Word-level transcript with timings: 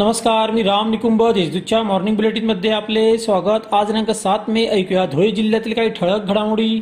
नमस्कार 0.00 0.50
मी 0.50 0.62
राम 0.62 0.90
निकुंभ 0.90 1.22
देशदूतच्या 1.34 1.82
मॉर्निंग 1.82 2.16
बुलेटिनमध्ये 2.16 2.70
आपले 2.70 3.18
स्वागत. 3.18 3.74
आज 3.74 3.86
दिनांक 3.86 4.10
सात 4.10 4.48
मे 4.48 4.64
ऐकूया. 4.66 5.04
धुळे 5.06 5.30
जिल्ह्यातील 5.30 5.72
काही 5.72 5.88
ठळक 5.88 6.24
घडामोडी. 6.24 6.80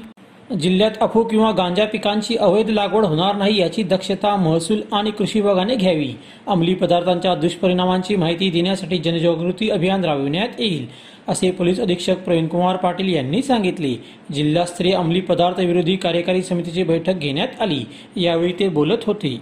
जिल्ह्यात 0.60 0.90
अफू 1.00 1.22
किंवा 1.22 1.50
गांजा 1.50 1.84
पिकांची 1.84 2.36
अवैध 2.36 2.70
लागवड 2.70 3.04
होणार 3.04 3.36
नाही 3.36 3.58
याची 3.60 3.82
दक्षता 3.82 4.36
महसूल 4.36 4.82
आणि 4.92 5.10
कृषी 5.10 5.40
विभागाने 5.40 5.76
घ्यावी. 5.76 6.08
अंमली 6.46 6.74
पदार्थांच्या 6.74 7.34
दुष्परिणामांची 7.34 8.16
माहिती 8.16 8.50
देण्यासाठी 8.50 8.98
जनजागृती 8.98 9.70
अभियान 9.70 10.04
राबविण्यात 10.04 10.60
येईल 10.60 10.86
असे 11.28 11.50
पोलीस 11.50 11.80
अधीक्षक 11.80 12.24
प्रवीणकुमार 12.24 12.76
पाटील 12.76 13.14
यांनी 13.14 13.42
सांगितले. 13.42 13.94
जिल्हास्तरीय 14.34 14.94
अंमली 14.94 15.20
पदार्थ 15.20 15.60
विरोधी 15.60 15.96
कार्यकारी 15.96 16.42
समितीची 16.42 16.82
बैठक 16.82 17.14
घेण्यात 17.14 17.62
आली. 17.62 17.84
यावेळी 18.16 18.52
ते 18.52 18.68
बोलत 18.68 19.04
होते. 19.06 19.38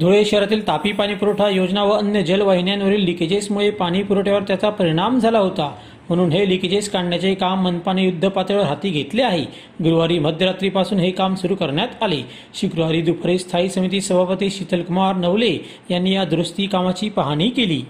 धुळे 0.00 0.24
शहरातील 0.24 0.66
तापी 0.66 0.92
पाणी 0.92 1.14
पुरवठा 1.14 1.48
योजना 1.48 1.82
व 1.84 1.92
अन्य 1.92 2.22
जलवाहिन्यांवरील 2.22 3.04
लिकेजेसमुळे 3.04 3.70
पाणी 3.70 4.02
पुरवठ्यावर 4.02 4.42
त्याचा 4.42 4.70
परिणाम 4.70 5.18
झाला 5.18 5.38
होता. 5.38 5.74
म्हणून 6.08 6.32
हे 6.32 6.48
लिकेजेस 6.48 6.90
काढण्याचे 6.90 7.34
काम 7.34 7.64
मनपाने 7.64 8.04
युद्धपातळीवर 8.04 8.62
हाती 8.62 8.90
घेतले 8.90 9.22
आहे. 9.22 9.44
गुरुवारी 9.84 10.18
मध्यरात्रीपासून 10.18 10.98
हे 10.98 11.10
काम 11.10 11.34
सुरू 11.34 11.54
करण्यात 11.54 12.02
आले. 12.02 12.20
शुक्रवारी 12.54 13.02
दुपारी 13.02 13.38
स्थायी 13.38 13.68
समिती 13.68 14.00
सभापती 14.00 14.50
शीतलकुमार 14.50 15.16
नवले 15.16 15.58
यांनी 15.90 16.14
या 16.14 16.24
दुरुस्ती 16.24 16.66
कामाची 16.66 17.08
पाहणी 17.08 17.48
केली. 17.48 17.82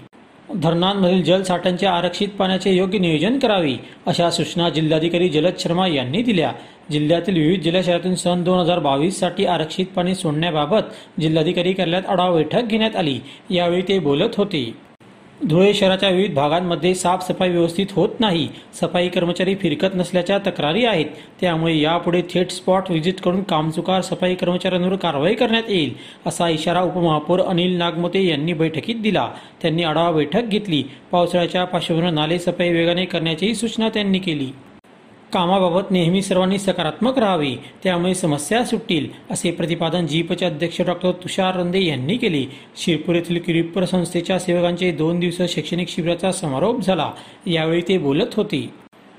धरणांमधील 0.61 1.23
जलसाठ्यांचे 1.23 1.85
आरक्षित 1.85 2.27
पाण्याचे 2.27 2.71
योग्य 2.71 2.99
नियोजन 2.99 3.39
करावे 3.39 3.75
अशा 4.05 4.29
सूचना 4.29 4.69
जिल्हाधिकारी 4.69 5.29
जलद 5.29 5.53
शर्मा 5.59 5.87
यांनी 5.87 6.21
दिल्या. 6.21 6.51
जिल्ह्यातील 6.91 7.37
विविध 7.37 7.61
जलाशयातून 7.61 8.15
सन 8.15 8.43
दोन 8.43 8.59
हजार 8.59 8.79
बावीससाठी 8.79 9.45
आरक्षित 9.45 9.85
पाणी 9.85 10.15
सोडण्याबाबत 10.15 11.19
जिल्हाधिकारी 11.21 11.73
कार्यालयात 11.73 12.09
आढावा 12.09 12.35
बैठक 12.35 12.63
घेण्यात 12.63 12.95
आली. 12.95 13.19
यावेळी 13.49 13.81
ते 13.81 13.99
बोलत 13.99 14.35
होते. 14.37 14.84
धुळे 15.43 15.73
शहराच्या 15.73 16.09
विविध 16.09 16.33
भागांमध्ये 16.33 16.95
साफसफाई 16.95 17.49
व्यवस्थित 17.49 17.85
होत 17.91 18.09
नाही. 18.19 18.47
सफाई 18.73 19.09
कर्मचारी 19.09 19.55
फिरकत 19.55 19.95
नसल्याच्या 19.95 20.37
तक्रारी 20.37 20.85
आहेत. 20.85 21.05
त्यामुळे 21.41 21.77
यापुढे 21.77 22.21
थेट 22.21 22.51
स्पॉट 22.51 22.83
व्हिजिट 22.89 23.19
करून 23.21 23.43
कामचुकार 23.43 24.01
सफाई 24.01 24.35
कर्मचाऱ्यांवर 24.35 24.95
कारवाई 24.95 25.33
करण्यात 25.33 25.63
येईल 25.69 25.93
असा 26.25 26.49
इशारा 26.49 26.81
उपमहापौर 26.81 27.41
अनिल 27.41 27.77
नागमोते 27.77 28.25
यांनी 28.27 28.53
बैठकीत 28.53 28.95
दिला. 28.95 29.29
त्यांनी 29.61 29.83
आढावा 29.83 30.11
बैठक 30.11 30.43
घेतली. 30.43 30.83
पावसाळ्याच्या 31.11 31.65
पार्श्वभूमीवर 31.65 32.13
नाले 32.13 32.39
सफाई 32.39 32.69
वेगाने 32.69 33.05
करण्याचीही 33.05 33.55
सूचना 33.55 33.89
त्यांनी 33.89 34.19
केली. 34.19 34.51
कामाबाबत 35.35 35.89
नेहमी 35.91 36.21
सर्वांनी 36.21 36.57
सकारात्मक 36.59 37.17
राहावे 37.19 37.49
त्यामुळे 37.83 38.13
समस्या 38.15 38.63
सुटतील 38.65 39.07
असे 39.31 39.51
प्रतिपादन 39.51 40.05
जीपचे 40.07 40.45
अध्यक्ष 40.45 40.81
डॉक्टर 40.81 41.11
तुषार 41.23 41.55
रंदे 41.55 41.79
यांनी 41.85 42.15
केले. 42.17 42.43
शिरपूर 42.77 43.15
येथील 43.15 43.39
किरीपर 43.45 43.85
संस्थेच्या 43.85 44.37
सेवकांचे 44.39 44.91
दोन 44.91 45.19
दिवस 45.19 45.41
शैक्षणिक 45.53 45.89
शिबिराचा 45.89 46.31
समारोप 46.31 46.79
झाला. 46.81 47.09
यावेळी 47.47 47.81
ते 47.87 47.97
बोलत 47.97 48.35
होते. 48.35 48.61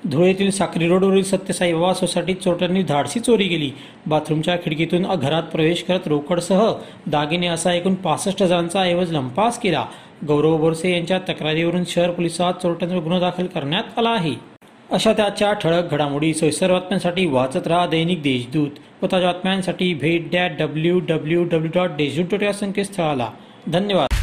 धुळेतील 0.05 0.51
साक्री 0.51 0.89
रोडवरील 0.89 1.23
सत्यसाईबाबा 1.23 1.93
सोसायटीत 1.95 2.37
चोरट्यांनी 2.37 2.83
धाडसी 2.83 3.21
चोरी 3.21 3.49
केली. 3.49 3.71
बाथरूमच्या 4.07 4.57
खिडकीतून 4.57 5.07
घरात 5.15 5.53
प्रवेश 5.53 5.83
करत 5.83 6.09
रोकडसह 6.09 6.67
दागिने 7.07 7.47
असा 7.47 7.75
एकूण 7.75 7.95
पासष्ट 7.95 8.43
जणांचा 8.43 8.83
ऐवज 8.83 9.13
लंपास 9.13 9.61
केला. 9.61 9.85
गौरव 10.29 10.57
बोरसे 10.57 10.93
यांच्या 10.93 11.19
तक्रारीवरून 11.29 11.85
शहर 11.87 12.11
पोलिसात 12.11 12.63
चोरट्यांवर 12.63 13.03
गुन्हा 13.03 13.21
दाखल 13.21 13.47
करण्यात 13.47 13.99
आला 13.99 14.11
आहे. 14.11 14.56
अशा 14.91 15.13
त्याच्या 15.13 15.53
ठळक 15.53 15.91
घडामोडी 15.91 16.35
सोयीस्कर 16.35 16.73
बातम्यांसाठी 16.73 17.27
वाचत 17.27 17.67
राहा 17.67 17.87
दैनिक 17.87 18.23
देशदूत 18.23 18.71
व 19.03 19.07
ताज्या 19.13 19.33
बातम्यांसाठी 19.33 19.95
भेट 19.95 20.31
द्या 20.31 20.47
W 20.47 20.99
W 20.99 21.45
W 21.45 21.71
dot 21.75 21.91
Deshdoot 21.91 22.25
dot 22.31 22.43
या 22.43 22.53
संकेतस्थळाला. 22.53 23.31
धन्यवाद. 23.67 24.16